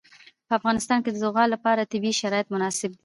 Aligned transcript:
په 0.47 0.53
افغانستان 0.59 0.99
کې 1.01 1.09
د 1.11 1.17
زغال 1.23 1.47
لپاره 1.55 1.89
طبیعي 1.91 2.13
شرایط 2.21 2.47
مناسب 2.53 2.89
دي. 2.93 2.99